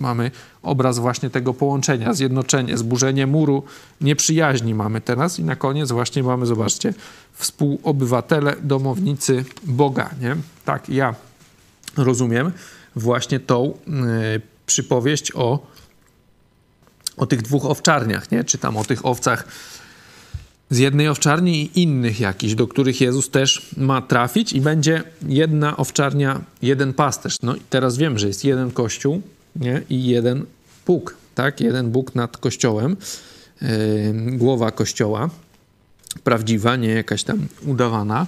[0.00, 0.30] mamy
[0.66, 3.62] obraz właśnie tego połączenia, zjednoczenie, zburzenie muru
[4.00, 6.94] nieprzyjaźni mamy teraz i na koniec właśnie mamy, zobaczcie,
[7.32, 10.36] współobywatele, domownicy Boga, nie?
[10.64, 11.14] Tak ja
[11.96, 12.52] rozumiem
[12.96, 13.74] właśnie tą
[14.36, 15.66] y, przypowieść o,
[17.16, 18.44] o tych dwóch owczarniach, nie?
[18.44, 19.44] Czy tam o tych owcach
[20.70, 25.76] z jednej owczarni i innych jakichś, do których Jezus też ma trafić i będzie jedna
[25.76, 27.36] owczarnia, jeden pasterz.
[27.42, 29.22] No i teraz wiem, że jest jeden kościół,
[29.56, 29.82] nie?
[29.90, 30.46] i jeden
[30.86, 31.60] Bóg, tak?
[31.60, 32.96] Jeden Bóg nad Kościołem,
[33.62, 33.68] yy,
[34.36, 35.30] głowa Kościoła,
[36.24, 38.26] prawdziwa, nie jakaś tam udawana.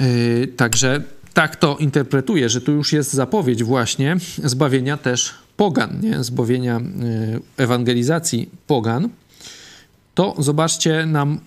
[0.00, 1.02] Yy, także
[1.34, 6.24] tak to interpretuję, że tu już jest zapowiedź właśnie zbawienia też pogan, nie?
[6.24, 9.08] zbawienia yy, ewangelizacji pogan.
[10.14, 11.40] To zobaczcie, nam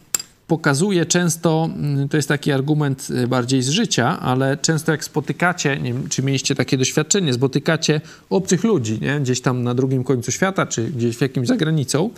[0.48, 5.78] pokazuje często, mm, to jest taki argument y, bardziej z życia, ale często jak spotykacie,
[5.78, 9.20] nie wiem, czy mieliście takie doświadczenie, spotykacie obcych ludzi, nie?
[9.20, 12.10] gdzieś tam na drugim końcu świata, czy gdzieś w jakimś zagranicą,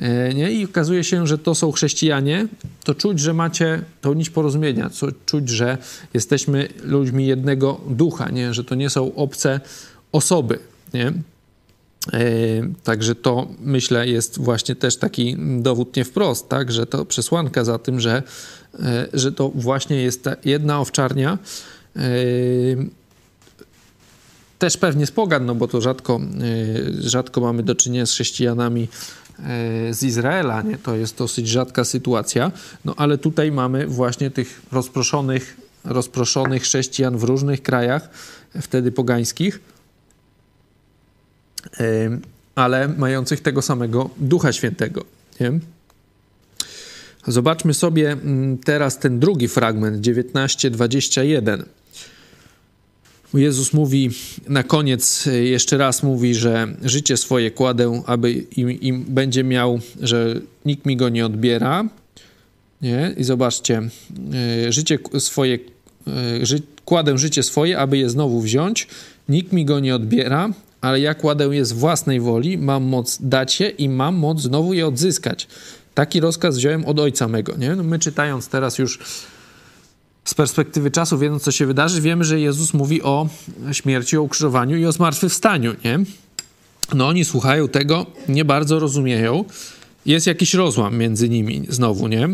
[0.00, 0.52] y, nie?
[0.52, 2.46] i okazuje się, że to są chrześcijanie,
[2.84, 4.90] to czuć, że macie tą nić porozumienia,
[5.26, 5.78] czuć, że
[6.14, 8.54] jesteśmy ludźmi jednego ducha, nie?
[8.54, 9.60] że to nie są obce
[10.12, 10.58] osoby.
[10.94, 11.12] Nie?
[12.12, 12.20] E,
[12.84, 17.78] także to myślę jest właśnie też taki dowód nie wprost, tak, że to przesłanka za
[17.78, 18.22] tym, że,
[18.78, 21.38] e, że to właśnie jest ta jedna owczarnia.
[21.96, 22.00] E,
[24.58, 26.20] też pewnie z pogan, no bo to rzadko,
[27.00, 28.88] rzadko mamy do czynienia z chrześcijanami
[29.90, 30.78] z Izraela, nie?
[30.78, 32.52] to jest dosyć rzadka sytuacja,
[32.84, 38.10] no ale tutaj mamy właśnie tych rozproszonych, rozproszonych chrześcijan w różnych krajach,
[38.60, 39.60] wtedy pogańskich,
[42.54, 45.04] ale mających tego samego Ducha Świętego.
[45.40, 45.52] Nie?
[47.26, 51.62] Zobaczmy sobie mm, teraz ten drugi fragment, 19:21.
[53.34, 54.10] Jezus mówi
[54.48, 60.40] na koniec, jeszcze raz mówi, że życie swoje kładę, aby im, im będzie miał, że
[60.64, 61.84] nikt mi go nie odbiera.
[62.82, 63.14] Nie?
[63.16, 63.82] I zobaczcie,
[64.66, 65.58] e, życie swoje,
[66.06, 68.88] e, ży, kładę życie swoje, aby je znowu wziąć.
[69.28, 73.60] Nikt mi go nie odbiera, ale ja kładę je z własnej woli, mam moc dać
[73.60, 75.48] je i mam moc znowu je odzyskać.
[75.94, 77.56] Taki rozkaz wziąłem od ojca mego.
[77.56, 77.76] Nie?
[77.76, 78.98] No my czytając teraz już
[80.24, 83.28] z perspektywy czasu, wiedząc co się wydarzy, wiemy, że Jezus mówi o
[83.72, 85.98] śmierci, o ukrzyżowaniu i o zmartwychwstaniu, nie?
[86.94, 89.44] No oni słuchają tego, nie bardzo rozumieją.
[90.06, 92.28] Jest jakiś rozłam między nimi znowu, nie?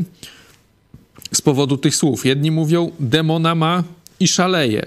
[1.33, 2.27] Z powodu tych słów.
[2.27, 3.85] Jedni mówią, demona ma
[4.21, 4.87] i szaleje,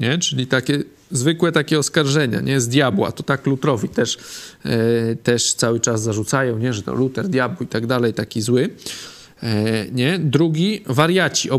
[0.00, 0.18] nie?
[0.18, 2.60] Czyli takie zwykłe takie oskarżenia, nie?
[2.60, 3.12] Z diabła.
[3.12, 4.18] To tak Lutrowi też,
[4.64, 6.72] e, też cały czas zarzucają, nie?
[6.72, 8.70] Że to Luter, diabł i tak dalej, taki zły.
[9.42, 10.18] E, nie?
[10.18, 11.50] Drugi, wariaci,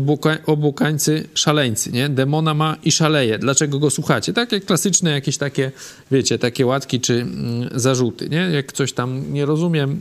[0.46, 2.08] obłukańcy, szaleńcy, nie?
[2.08, 3.38] Demona ma i szaleje.
[3.38, 4.32] Dlaczego go słuchacie?
[4.32, 5.72] Takie klasyczne jakieś takie,
[6.10, 8.36] wiecie, takie łatki czy mm, zarzuty, nie?
[8.36, 10.00] Jak coś tam nie rozumiem,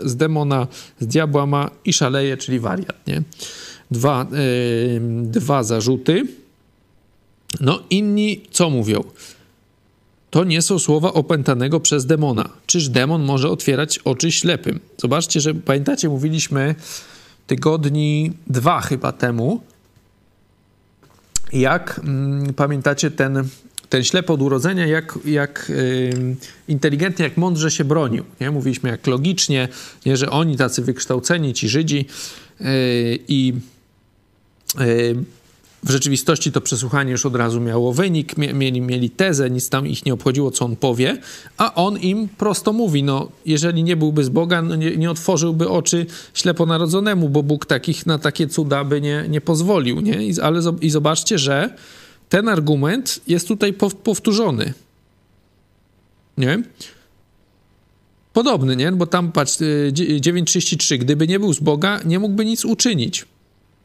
[0.00, 0.66] z demona,
[1.00, 3.22] z diabła ma i szaleje, czyli wariat, nie?
[3.90, 6.26] Dwa, yy, dwa zarzuty.
[7.60, 9.04] No inni co mówią?
[10.30, 12.48] To nie są słowa opętanego przez demona.
[12.66, 14.80] Czyż demon może otwierać oczy ślepym?
[14.98, 16.74] Zobaczcie, że pamiętacie, mówiliśmy
[17.46, 19.60] tygodni dwa chyba temu,
[21.52, 23.48] jak mm, pamiętacie ten,
[23.88, 26.36] ten ślepy od urodzenia, jak, jak y,
[26.68, 28.24] inteligentnie, jak mądrze się bronił.
[28.40, 28.50] Nie?
[28.50, 29.68] Mówiliśmy jak logicznie,
[30.06, 32.06] nie, że oni tacy wykształceni, ci Żydzi
[32.60, 32.64] y,
[33.28, 33.54] i
[34.80, 35.16] y,
[35.84, 40.06] w rzeczywistości to przesłuchanie już od razu miało wynik, mieli, mieli tezę, nic tam ich
[40.06, 41.18] nie obchodziło, co on powie,
[41.56, 45.68] a on im prosto mówi, no jeżeli nie byłby z Boga, no nie, nie otworzyłby
[45.68, 50.26] oczy śleponarodzonemu, bo Bóg takich na takie cuda by nie, nie pozwolił, nie?
[50.26, 51.76] I, ale i zobaczcie, że
[52.28, 53.72] ten argument jest tutaj
[54.04, 54.74] powtórzony,
[56.38, 56.62] nie?
[58.32, 58.92] Podobny, nie?
[58.92, 63.26] Bo tam, patrz, 9.33, y, gdyby nie był z Boga, nie mógłby nic uczynić.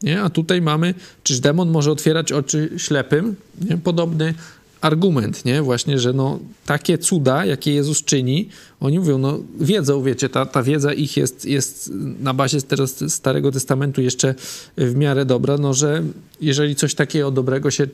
[0.02, 0.22] Nie?
[0.22, 3.36] A tutaj mamy, czyż demon może otwierać oczy ślepym?
[3.70, 3.76] Nie?
[3.76, 4.34] Podobny
[4.80, 5.62] argument, nie?
[5.62, 8.48] Właśnie, że no, takie cuda, jakie Jezus czyni,
[8.80, 13.52] oni mówią, no wiedzą, wiecie, ta, ta wiedza ich jest, jest na bazie teraz Starego
[13.52, 14.34] Testamentu jeszcze
[14.76, 16.02] w miarę dobra, no, że
[16.40, 17.86] jeżeli coś takiego dobrego się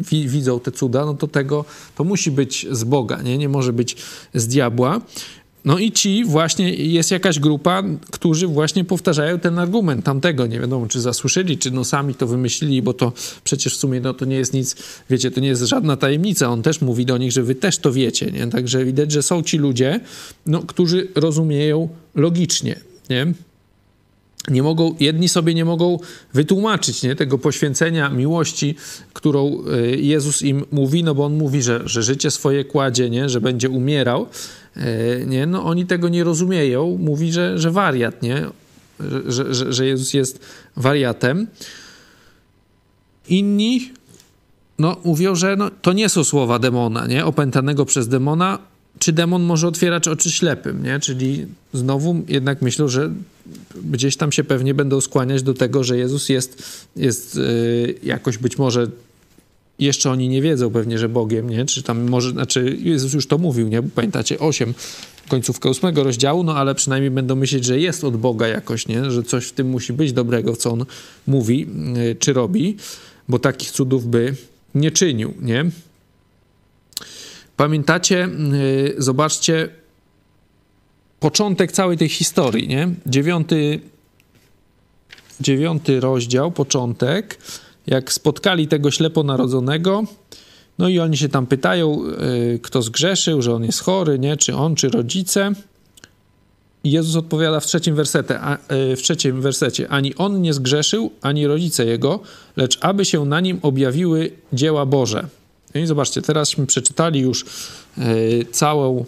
[0.00, 1.64] wi widzą te cuda, no to tego,
[1.96, 3.38] to musi być z Boga, nie?
[3.38, 3.96] Nie może być
[4.34, 5.00] z diabła.
[5.64, 10.86] No i ci właśnie, jest jakaś grupa, którzy właśnie powtarzają ten argument tamtego, nie wiadomo
[10.86, 13.12] czy zasłyszeli, czy no sami to wymyślili, bo to
[13.44, 14.76] przecież w sumie no to nie jest nic,
[15.10, 17.92] wiecie, to nie jest żadna tajemnica, on też mówi do nich, że wy też to
[17.92, 18.46] wiecie, nie?
[18.46, 20.00] Także widać, że są ci ludzie,
[20.46, 23.34] no, którzy rozumieją logicznie, nie?
[24.48, 25.98] Nie mogą, jedni sobie nie mogą
[26.34, 28.74] wytłumaczyć nie, tego poświęcenia miłości,
[29.12, 33.28] którą e, Jezus im mówi, no bo on mówi, że, że życie swoje kładzie, nie,
[33.28, 34.26] że będzie umierał,
[34.76, 38.46] e, nie, no oni tego nie rozumieją, mówi, że, że wariat, nie,
[39.26, 40.40] że, że, że Jezus jest
[40.76, 41.46] wariatem.
[43.28, 43.92] Inni
[44.78, 48.58] no, mówią, że no, to nie są słowa demona, nie, opętanego przez demona,
[49.00, 51.00] czy demon może otwierać oczy ślepym, nie?
[51.00, 53.10] Czyli znowu jednak myślę, że
[53.84, 56.62] gdzieś tam się pewnie będą skłaniać do tego, że Jezus jest,
[56.96, 58.86] jest yy, jakoś być może
[59.78, 61.66] jeszcze oni nie wiedzą pewnie, że Bogiem, nie?
[61.66, 63.82] Czy tam może, znaczy Jezus już to mówił, nie?
[63.82, 64.74] Pamiętacie, 8,
[65.28, 69.10] końcówkę ósmego rozdziału, no ale przynajmniej będą myśleć, że jest od Boga jakoś, nie?
[69.10, 70.84] Że coś w tym musi być dobrego, co On
[71.26, 72.76] mówi, yy, czy robi,
[73.28, 74.34] bo takich cudów by
[74.74, 75.70] nie czynił, nie?
[77.60, 79.68] Pamiętacie, y, zobaczcie
[81.20, 82.88] początek całej tej historii, nie?
[83.06, 83.80] Dziewiąty,
[85.40, 87.38] dziewiąty rozdział, początek,
[87.86, 90.04] jak spotkali tego ślepo narodzonego,
[90.78, 92.02] no i oni się tam pytają,
[92.54, 94.36] y, kto zgrzeszył, że on jest chory, nie?
[94.36, 95.52] Czy on, czy rodzice.
[96.84, 101.10] I Jezus odpowiada w trzecim, wersecie, a, y, w trzecim wersecie, ani on nie zgrzeszył,
[101.22, 102.20] ani rodzice jego,
[102.56, 105.39] lecz aby się na nim objawiły dzieła Boże.
[105.74, 107.44] I zobaczcie, terazśmy przeczytali już
[107.98, 108.04] e,
[108.44, 109.04] całą,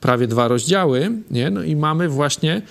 [0.00, 1.50] prawie dwa rozdziały, nie?
[1.50, 2.62] No i mamy właśnie,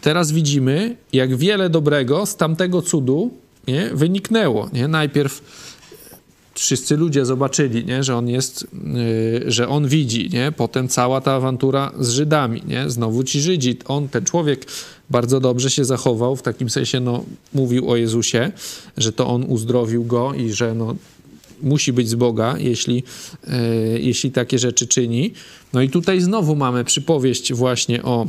[0.00, 3.30] teraz widzimy, jak wiele dobrego z tamtego cudu
[3.68, 3.90] nie?
[3.94, 4.68] wyniknęło.
[4.72, 4.88] Nie?
[4.88, 5.42] Najpierw
[6.54, 8.04] wszyscy ludzie zobaczyli, nie?
[8.04, 8.66] że on jest,
[9.42, 10.52] yy, że on widzi, nie?
[10.52, 12.90] Potem cała ta awantura z Żydami, nie?
[12.90, 13.76] Znowu ci Żydzi.
[13.86, 14.66] On, ten człowiek
[15.10, 18.52] bardzo dobrze się zachował, w takim sensie, no, mówił o Jezusie,
[18.96, 20.94] że to on uzdrowił go i że, no,
[21.62, 23.02] musi być z Boga, jeśli,
[24.00, 25.32] jeśli takie rzeczy czyni.
[25.72, 28.26] No i tutaj znowu mamy przypowieść właśnie o,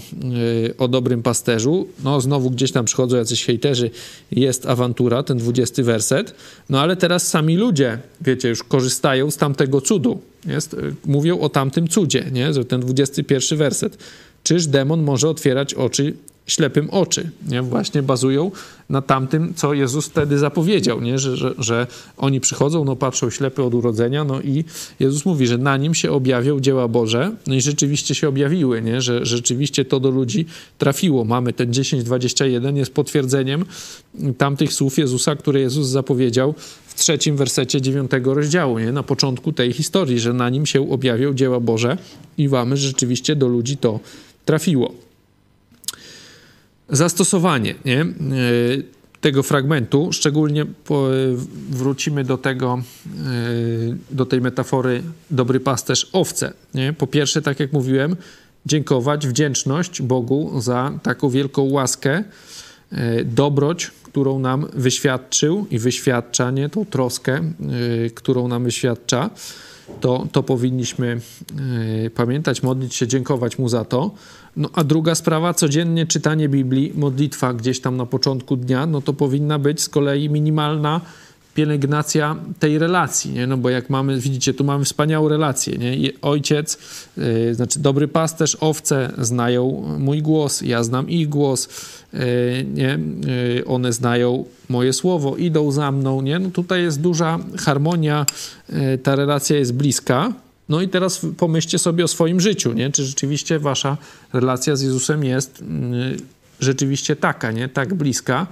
[0.77, 1.87] o dobrym pasterzu.
[2.03, 3.91] No znowu gdzieś tam przychodzą jacyś hejterzy,
[4.31, 6.35] jest awantura, ten dwudziesty werset.
[6.69, 10.21] No ale teraz sami ludzie, wiecie, już korzystają z tamtego cudu.
[10.47, 12.63] Jest, mówią o tamtym cudzie, nie?
[12.63, 13.97] ten dwudziesty pierwszy werset.
[14.43, 16.13] Czyż demon może otwierać oczy
[16.51, 17.29] ślepym oczy.
[17.47, 17.61] Nie?
[17.61, 18.51] Właśnie bazują
[18.89, 21.19] na tamtym, co Jezus wtedy zapowiedział, nie?
[21.19, 21.87] Że, że, że
[22.17, 24.63] oni przychodzą, no patrzą ślepy od urodzenia, no i
[24.99, 29.01] Jezus mówi, że na nim się objawią dzieła Boże, no i rzeczywiście się objawiły, nie?
[29.01, 30.45] Że rzeczywiście to do ludzi
[30.77, 31.25] trafiło.
[31.25, 33.65] Mamy ten 10:21 jest potwierdzeniem
[34.37, 36.53] tamtych słów Jezusa, które Jezus zapowiedział
[36.87, 38.91] w trzecim wersecie dziewiątego rozdziału, nie?
[38.91, 41.97] na początku tej historii, że na nim się objawią dzieła Boże
[42.37, 43.99] i mamy, że rzeczywiście do ludzi to
[44.45, 45.10] trafiło
[46.91, 48.01] zastosowanie nie?
[48.01, 48.05] E,
[49.21, 50.65] tego fragmentu, szczególnie
[51.69, 56.53] wrócimy do tego, e, do tej metafory dobry pasterz owce.
[56.73, 56.93] Nie?
[56.93, 58.15] Po pierwsze, tak jak mówiłem,
[58.65, 62.23] dziękować, wdzięczność Bogu za taką wielką łaskę, e,
[63.25, 66.69] dobroć, którą nam wyświadczył i wyświadcza, nie?
[66.69, 67.41] tą troskę,
[68.15, 69.29] którą nam wyświadcza.
[70.01, 71.19] To, to powinniśmy
[72.15, 74.11] pamiętać, modlić się, dziękować Mu za to.
[74.55, 79.13] No a druga sprawa, codziennie czytanie Biblii, modlitwa gdzieś tam na początku dnia, no to
[79.13, 81.01] powinna być z kolei minimalna
[81.53, 83.47] pielęgnacja tej relacji, nie?
[83.47, 86.11] no bo jak mamy, widzicie, tu mamy wspaniałą relację, nie?
[86.21, 86.77] ojciec,
[87.17, 91.69] yy, znaczy dobry pasterz, owce znają mój głos, ja znam ich głos,
[92.13, 92.19] yy,
[92.73, 92.99] nie?
[93.55, 96.39] Yy, one znają moje słowo, idą za mną, nie?
[96.39, 98.25] No tutaj jest duża harmonia,
[98.69, 100.33] y, ta relacja jest bliska,
[100.69, 102.91] no i teraz pomyślcie sobie o swoim życiu, nie?
[102.91, 103.97] Czy rzeczywiście wasza
[104.33, 105.63] relacja z Jezusem jest
[106.59, 107.69] rzeczywiście taka, nie?
[107.69, 108.47] Tak bliska,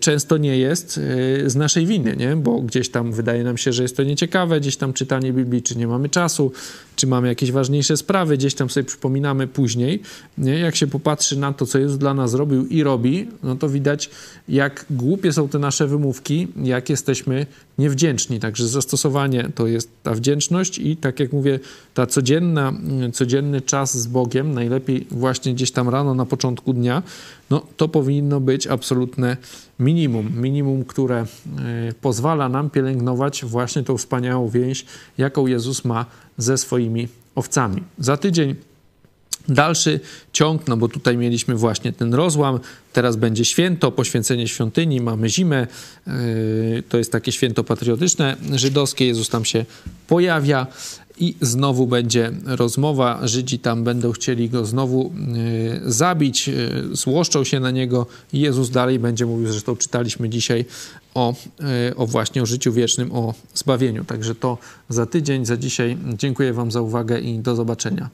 [0.00, 1.00] często nie jest
[1.44, 2.36] e, z naszej winy, nie?
[2.36, 5.78] bo gdzieś tam wydaje nam się, że jest to nieciekawe, gdzieś tam czytanie Biblii, czy
[5.78, 6.52] nie mamy czasu,
[6.96, 10.02] czy mamy jakieś ważniejsze sprawy, gdzieś tam sobie przypominamy później.
[10.38, 10.58] Nie?
[10.58, 14.10] Jak się popatrzy na to, co Jezus dla nas zrobił i robi, no to widać,
[14.48, 17.46] jak głupie są te nasze wymówki, jak jesteśmy
[17.78, 18.40] niewdzięczni.
[18.40, 21.60] Także zastosowanie to jest ta wdzięczność i tak jak mówię,
[21.94, 22.72] ta codzienna,
[23.12, 27.02] codzienny czas z Bogiem, najlepiej właśnie gdzieś tam rano na początku dnia,
[27.50, 29.36] no to powinno być absolutne
[29.78, 30.40] minimum.
[30.40, 31.26] Minimum, które e,
[32.00, 34.84] pozwala nam pielęgnować właśnie tą wspaniałą więź,
[35.18, 36.06] jaką Jezus ma
[36.38, 37.82] ze swoimi owcami.
[37.98, 38.54] Za tydzień
[39.48, 40.00] dalszy
[40.32, 42.60] ciąg, no bo tutaj mieliśmy właśnie ten rozłam,
[42.92, 45.66] teraz będzie święto, poświęcenie świątyni, mamy zimę,
[46.06, 46.12] e,
[46.88, 49.64] to jest takie święto patriotyczne żydowskie, Jezus tam się
[50.08, 50.66] pojawia
[51.20, 53.20] i znowu będzie rozmowa.
[53.22, 55.12] Żydzi tam będą chcieli go znowu
[55.84, 56.52] e, zabić, e,
[56.92, 58.06] złoszczą się na niego.
[58.32, 60.64] Jezus dalej będzie mówił, zresztą czytaliśmy dzisiaj
[61.14, 61.34] o,
[61.96, 64.04] o właśnie o życiu wiecznym, o zbawieniu.
[64.04, 65.96] Także to za tydzień, za dzisiaj.
[66.14, 68.10] Dziękuję Wam za uwagę i do zobaczenia.